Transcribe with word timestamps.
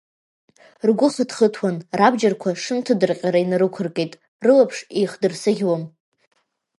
Ргәы 0.87 1.07
хыҭхыҭуан, 1.13 1.75
рабџьарқәа 1.99 2.59
шынҭдырҟьара 2.61 3.39
инарықәыркит, 3.43 4.13
рылаԥш 4.45 4.77
еихдырсыӷьуам… 4.97 5.83